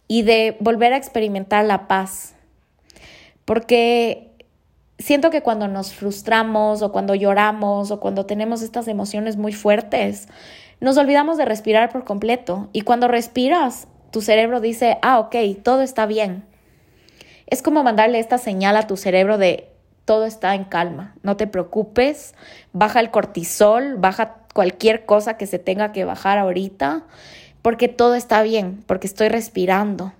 [0.08, 2.34] y de volver a experimentar la paz.
[3.44, 4.30] Porque
[4.98, 10.28] siento que cuando nos frustramos o cuando lloramos o cuando tenemos estas emociones muy fuertes,
[10.80, 12.68] nos olvidamos de respirar por completo.
[12.72, 16.44] Y cuando respiras, tu cerebro dice, ah, ok, todo está bien.
[17.46, 19.70] Es como mandarle esta señal a tu cerebro de
[20.04, 22.34] todo está en calma, no te preocupes,
[22.72, 27.04] baja el cortisol, baja cualquier cosa que se tenga que bajar ahorita
[27.66, 30.12] porque todo está bien, porque estoy respirando.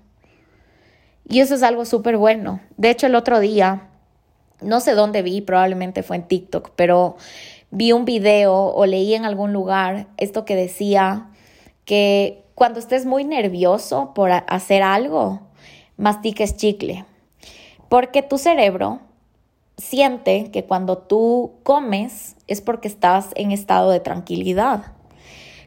[1.29, 2.59] Y eso es algo súper bueno.
[2.77, 3.87] De hecho, el otro día,
[4.61, 7.17] no sé dónde vi, probablemente fue en TikTok, pero
[7.71, 11.29] vi un video o leí en algún lugar esto que decía
[11.85, 15.43] que cuando estés muy nervioso por hacer algo,
[15.97, 17.05] mastiques chicle.
[17.89, 18.99] Porque tu cerebro
[19.77, 24.96] siente que cuando tú comes es porque estás en estado de tranquilidad.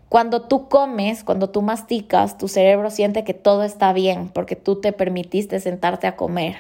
[0.10, 4.82] Cuando tú comes, cuando tú masticas, tu cerebro siente que todo está bien porque tú
[4.82, 6.58] te permitiste sentarte a comer.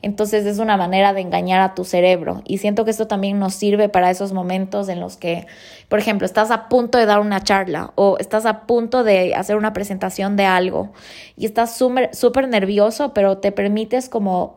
[0.00, 2.40] Entonces es una manera de engañar a tu cerebro.
[2.46, 5.46] Y siento que esto también nos sirve para esos momentos en los que,
[5.90, 9.56] por ejemplo, estás a punto de dar una charla o estás a punto de hacer
[9.56, 10.92] una presentación de algo
[11.36, 14.56] y estás súper nervioso, pero te permites como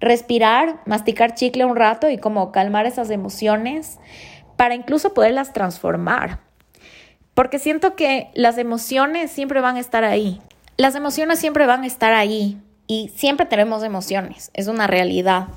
[0.00, 3.98] respirar, masticar chicle un rato y como calmar esas emociones
[4.56, 6.43] para incluso poderlas transformar.
[7.34, 10.40] Porque siento que las emociones siempre van a estar ahí.
[10.76, 15.48] Las emociones siempre van a estar ahí y siempre tenemos emociones, es una realidad.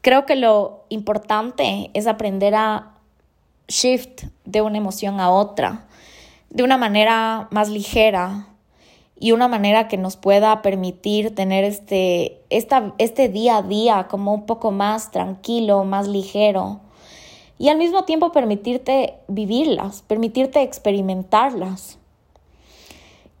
[0.00, 2.92] Creo que lo importante es aprender a
[3.68, 5.86] shift de una emoción a otra,
[6.50, 8.48] de una manera más ligera
[9.18, 14.46] y una manera que nos pueda permitir tener este, este día a día como un
[14.46, 16.80] poco más tranquilo, más ligero
[17.58, 21.98] y al mismo tiempo permitirte vivirlas, permitirte experimentarlas.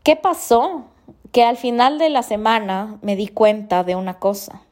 [0.02, 0.84] ¿Qué pasó?
[1.32, 4.62] Que al final de la semana me di cuenta de una cosa.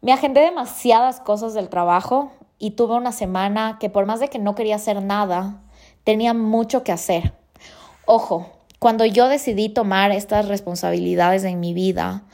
[0.00, 4.38] Me agendé demasiadas cosas del trabajo y tuve una semana que por más de que
[4.38, 5.60] no quería hacer nada,
[6.04, 7.32] tenía mucho que hacer.
[8.06, 8.46] Ojo,
[8.78, 12.24] cuando yo decidí tomar estas responsabilidades en mi vida,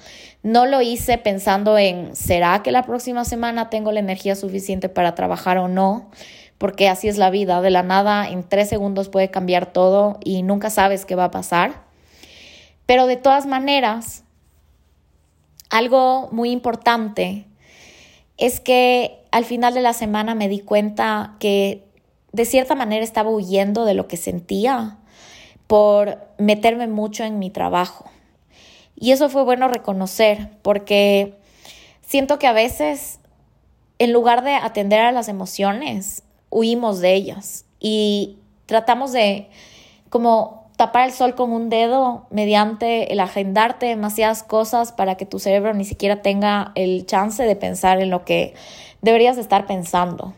[0.43, 5.15] no lo hice pensando en, ¿será que la próxima semana tengo la energía suficiente para
[5.15, 6.11] trabajar o no?
[6.59, 10.43] Porque así es la vida, de la nada en tres segundos puede cambiar todo y
[10.43, 11.83] nunca sabes qué va a pasar.
[12.87, 14.25] Pero de todas maneras,
[15.71, 17.45] algo muy importante
[18.37, 21.85] es que al final de la semana me di cuenta que
[22.33, 24.99] de cierta manera estaba huyendo de lo que sentía
[25.67, 28.11] por meterme mucho en mi trabajo.
[29.01, 31.39] Y eso fue bueno reconocer porque
[32.03, 33.21] siento que a veces,
[33.99, 39.51] en lugar de atender a las emociones, huimos de ellas y tratamos de
[40.11, 45.39] como tapar el sol con un dedo mediante el agendarte demasiadas cosas para que tu
[45.39, 48.55] cerebro ni siquiera tenga el chance de pensar en lo que
[49.01, 50.35] deberías estar pensando.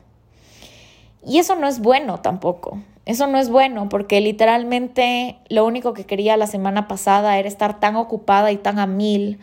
[1.25, 2.79] Y eso no es bueno tampoco.
[3.07, 7.81] Eso no es bueno porque literalmente lo único que quería la semana pasada era estar
[7.81, 9.39] tan ocupada y tan a mil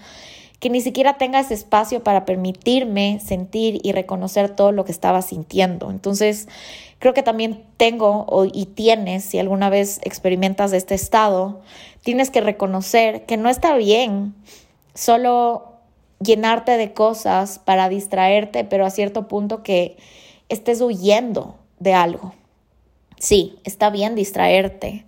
[0.59, 5.21] que ni siquiera tenga ese espacio para permitirme sentir y reconocer todo lo que estaba
[5.21, 5.91] sintiendo.
[5.91, 6.47] Entonces,
[6.99, 11.61] creo que también tengo y tienes, si alguna vez experimentas este estado,
[12.01, 14.33] tienes que reconocer que no está bien
[14.95, 15.73] solo
[16.19, 19.97] llenarte de cosas para distraerte, pero a cierto punto que
[20.49, 22.33] estés huyendo de algo.
[23.19, 25.05] Sí, está bien distraerte.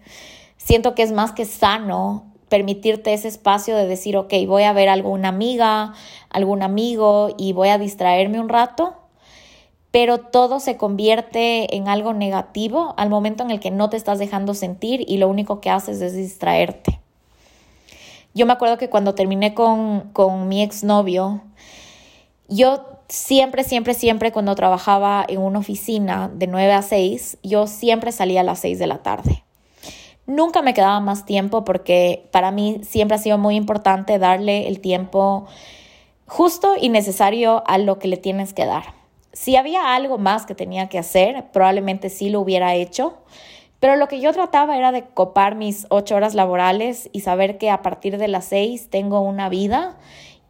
[0.58, 4.90] Siento que es más que sano permitirte ese espacio de decir, ok, voy a ver
[4.90, 5.94] a alguna amiga,
[6.30, 8.96] algún amigo y voy a distraerme un rato,
[9.92, 14.20] pero todo se convierte en algo negativo al momento en el que no te estás
[14.20, 17.00] dejando sentir y lo único que haces es distraerte.
[18.34, 21.42] Yo me acuerdo que cuando terminé con, con mi exnovio,
[22.48, 28.12] yo siempre, siempre, siempre cuando trabajaba en una oficina de 9 a 6, yo siempre
[28.12, 29.44] salía a las 6 de la tarde.
[30.26, 34.80] Nunca me quedaba más tiempo porque para mí siempre ha sido muy importante darle el
[34.80, 35.48] tiempo
[36.28, 38.94] justo y necesario a lo que le tienes que dar.
[39.34, 43.18] Si había algo más que tenía que hacer, probablemente sí lo hubiera hecho,
[43.80, 47.72] pero lo que yo trataba era de copar mis ocho horas laborales y saber que
[47.72, 49.98] a partir de las seis tengo una vida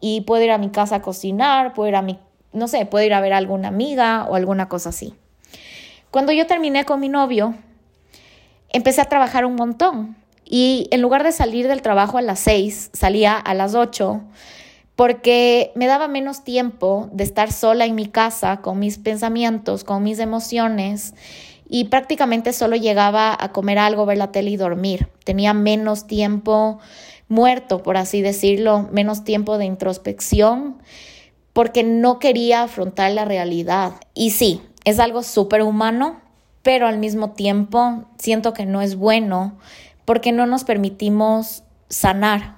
[0.00, 2.18] y puedo ir a mi casa a cocinar, puedo ir a mi,
[2.52, 5.14] no sé, puedo ir a ver a alguna amiga o alguna cosa así.
[6.10, 7.54] Cuando yo terminé con mi novio,
[8.68, 12.90] empecé a trabajar un montón y en lugar de salir del trabajo a las seis,
[12.92, 14.22] salía a las ocho
[14.96, 20.02] porque me daba menos tiempo de estar sola en mi casa con mis pensamientos, con
[20.02, 21.14] mis emociones
[21.68, 25.08] y prácticamente solo llegaba a comer algo, ver la tele y dormir.
[25.24, 26.80] Tenía menos tiempo
[27.28, 30.82] muerto, por así decirlo, menos tiempo de introspección
[31.52, 33.92] porque no quería afrontar la realidad.
[34.14, 36.20] Y sí, es algo súper humano,
[36.62, 39.56] pero al mismo tiempo siento que no es bueno
[40.04, 42.56] porque no nos permitimos sanar.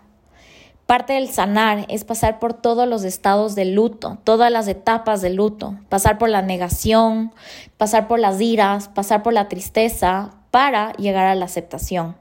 [0.86, 5.30] Parte del sanar es pasar por todos los estados de luto, todas las etapas de
[5.30, 7.32] luto, pasar por la negación,
[7.78, 12.16] pasar por las iras, pasar por la tristeza para llegar a la aceptación.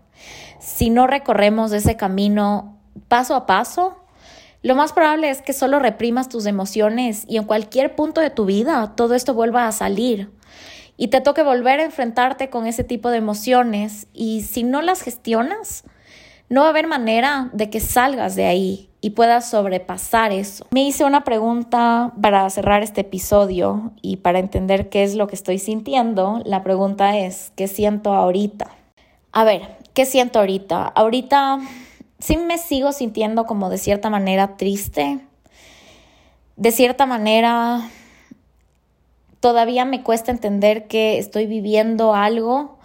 [0.60, 3.98] Si no recorremos ese camino paso a paso,
[4.64, 8.46] lo más probable es que solo reprimas tus emociones y en cualquier punto de tu
[8.46, 10.30] vida todo esto vuelva a salir
[10.98, 15.02] y te toque volver a enfrentarte con ese tipo de emociones y si no las
[15.02, 15.84] gestionas,
[16.48, 20.68] no va a haber manera de que salgas de ahí y puedas sobrepasar eso.
[20.70, 25.36] Me hice una pregunta para cerrar este episodio y para entender qué es lo que
[25.36, 26.44] estoy sintiendo.
[26.46, 28.70] La pregunta es, ¿qué siento ahorita?
[29.32, 30.84] A ver, ¿qué siento ahorita?
[30.84, 31.60] Ahorita
[32.22, 35.20] sí me sigo sintiendo como de cierta manera triste.
[36.56, 37.90] De cierta manera
[39.40, 42.78] todavía me cuesta entender que estoy viviendo algo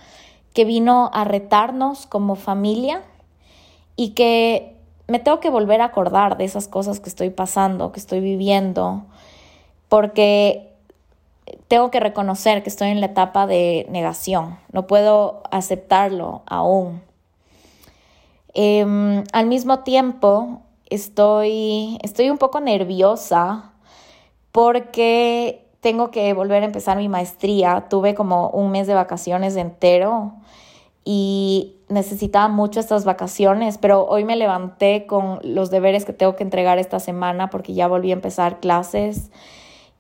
[0.55, 3.03] que vino a retarnos como familia
[3.95, 4.75] y que
[5.07, 9.05] me tengo que volver a acordar de esas cosas que estoy pasando, que estoy viviendo,
[9.89, 10.73] porque
[11.69, 17.06] tengo que reconocer que estoy en la etapa de negación, no puedo aceptarlo aún.
[18.59, 23.73] Em, al mismo tiempo, estoy, estoy un poco nerviosa
[24.51, 27.87] porque tengo que volver a empezar mi maestría.
[27.91, 30.33] Tuve como un mes de vacaciones entero
[31.05, 36.43] y necesitaba mucho estas vacaciones, pero hoy me levanté con los deberes que tengo que
[36.43, 39.31] entregar esta semana porque ya volví a empezar clases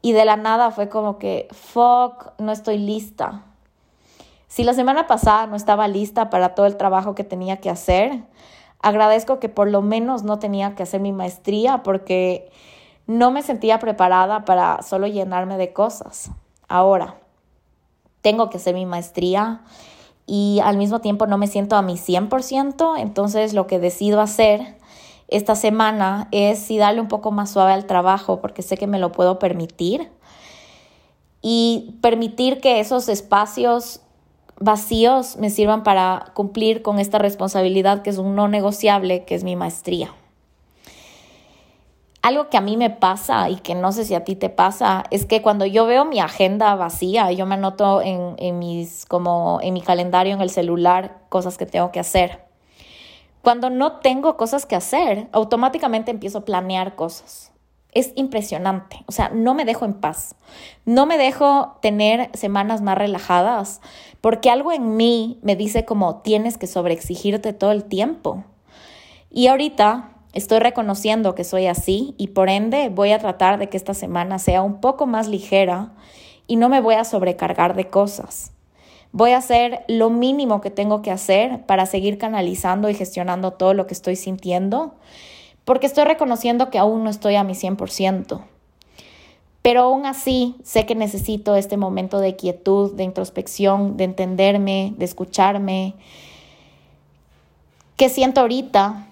[0.00, 3.44] y de la nada fue como que, fuck, no estoy lista.
[4.56, 8.22] Si la semana pasada no estaba lista para todo el trabajo que tenía que hacer,
[8.80, 12.50] agradezco que por lo menos no tenía que hacer mi maestría porque
[13.06, 16.30] no me sentía preparada para solo llenarme de cosas.
[16.68, 17.16] Ahora,
[18.22, 19.60] tengo que hacer mi maestría
[20.24, 24.78] y al mismo tiempo no me siento a mi 100%, entonces lo que decido hacer
[25.28, 29.00] esta semana es si darle un poco más suave al trabajo porque sé que me
[29.00, 30.10] lo puedo permitir
[31.42, 34.00] y permitir que esos espacios
[34.58, 39.44] vacíos me sirvan para cumplir con esta responsabilidad que es un no negociable, que es
[39.44, 40.14] mi maestría.
[42.22, 45.04] Algo que a mí me pasa y que no sé si a ti te pasa
[45.10, 49.60] es que cuando yo veo mi agenda vacía, yo me anoto en, en, mis, como
[49.62, 52.44] en mi calendario en el celular cosas que tengo que hacer.
[53.42, 57.52] Cuando no tengo cosas que hacer, automáticamente empiezo a planear cosas.
[57.96, 60.34] Es impresionante, o sea, no me dejo en paz.
[60.84, 63.80] No me dejo tener semanas más relajadas
[64.20, 68.44] porque algo en mí me dice como tienes que sobreexigirte todo el tiempo.
[69.30, 73.78] Y ahorita Estoy reconociendo que soy así y por ende voy a tratar de que
[73.78, 75.94] esta semana sea un poco más ligera
[76.46, 78.52] y no me voy a sobrecargar de cosas.
[79.12, 83.72] Voy a hacer lo mínimo que tengo que hacer para seguir canalizando y gestionando todo
[83.72, 84.96] lo que estoy sintiendo,
[85.66, 88.40] porque estoy reconociendo que aún no estoy a mi 100%.
[89.62, 95.04] Pero aún así sé que necesito este momento de quietud, de introspección, de entenderme, de
[95.04, 95.94] escucharme.
[97.96, 99.08] ¿Qué siento ahorita?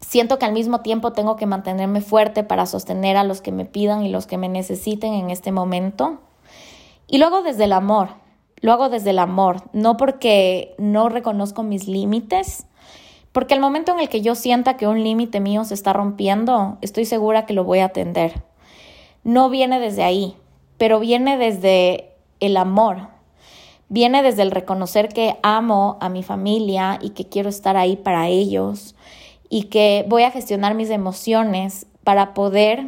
[0.00, 3.64] Siento que al mismo tiempo tengo que mantenerme fuerte para sostener a los que me
[3.64, 6.18] pidan y los que me necesiten en este momento.
[7.06, 8.10] Y lo hago desde el amor,
[8.60, 12.66] lo hago desde el amor, no porque no reconozco mis límites,
[13.32, 16.78] porque el momento en el que yo sienta que un límite mío se está rompiendo,
[16.80, 18.42] estoy segura que lo voy a atender.
[19.24, 20.36] No viene desde ahí,
[20.78, 23.08] pero viene desde el amor,
[23.88, 28.28] viene desde el reconocer que amo a mi familia y que quiero estar ahí para
[28.28, 28.94] ellos
[29.48, 32.86] y que voy a gestionar mis emociones para poder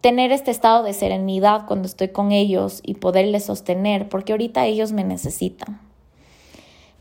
[0.00, 4.92] tener este estado de serenidad cuando estoy con ellos y poderles sostener, porque ahorita ellos
[4.92, 5.80] me necesitan.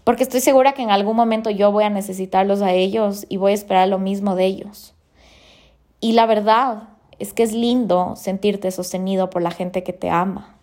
[0.10, 3.51] Porque estoy segura que en algún momento yo voy a necesitarlos a ellos y voy
[3.51, 4.95] a esperar lo mismo de ellos.
[5.99, 6.89] Y la verdad
[7.20, 10.55] es que es lindo sentirte sostenido por la gente que te ama.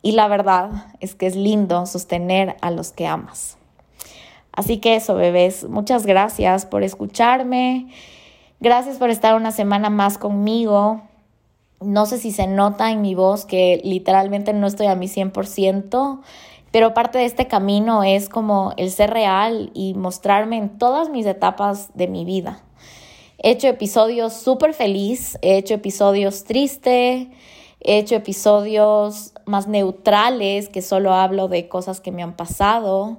[0.00, 0.70] Y la verdad
[1.00, 3.58] es que es lindo sostener a los que amas.
[4.52, 7.88] Así que eso, bebés, muchas gracias por escucharme.
[8.60, 11.02] Gracias por estar una semana más conmigo.
[11.80, 16.20] No sé si se nota en mi voz que literalmente no estoy a mi 100%,
[16.70, 21.26] pero parte de este camino es como el ser real y mostrarme en todas mis
[21.26, 22.62] etapas de mi vida.
[23.38, 27.28] He hecho episodios súper feliz, he hecho episodios tristes,
[27.80, 33.18] he hecho episodios más neutrales que solo hablo de cosas que me han pasado.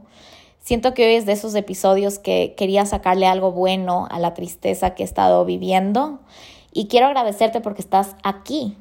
[0.60, 4.94] Siento que hoy es de esos episodios que quería sacarle algo bueno a la tristeza
[4.94, 6.20] que he estado viviendo
[6.74, 8.78] y quiero agradecerte porque estás aquí.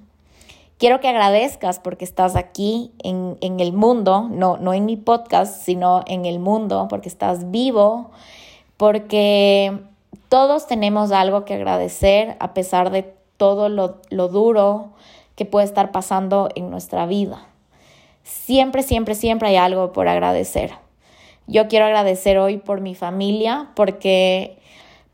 [0.79, 5.63] Quiero que agradezcas porque estás aquí en, en el mundo, no, no en mi podcast,
[5.63, 8.13] sino en el mundo, porque estás vivo,
[8.77, 9.77] porque
[10.29, 14.91] todos tenemos algo que agradecer a pesar de todo lo, lo duro
[15.35, 17.47] que puede estar pasando en nuestra vida.
[18.23, 20.73] Siempre, siempre, siempre hay algo por agradecer.
[21.47, 24.58] Yo quiero agradecer hoy por mi familia, porque,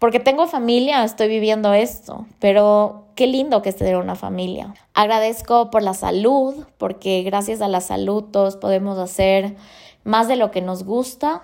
[0.05, 4.75] porque tengo familia, estoy viviendo esto, pero qué lindo que es tener una familia.
[4.93, 9.57] Agradezco por la salud, porque gracias a la salud todos podemos hacer
[10.05, 11.43] más de lo que nos gusta.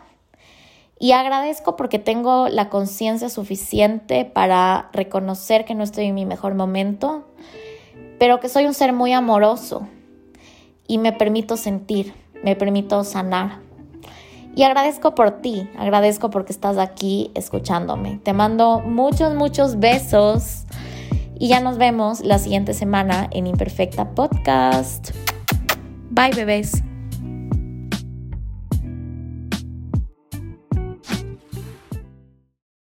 [0.98, 6.54] Y agradezco porque tengo la conciencia suficiente para reconocer que no estoy en mi mejor
[6.54, 7.24] momento,
[8.18, 9.88] pero que soy un ser muy amoroso
[10.86, 12.12] y me permito sentir,
[12.44, 13.69] me permito sanar.
[14.54, 18.20] Y agradezco por ti, agradezco porque estás aquí escuchándome.
[18.22, 20.64] Te mando muchos, muchos besos
[21.38, 25.10] y ya nos vemos la siguiente semana en Imperfecta Podcast.
[26.10, 26.82] Bye bebés.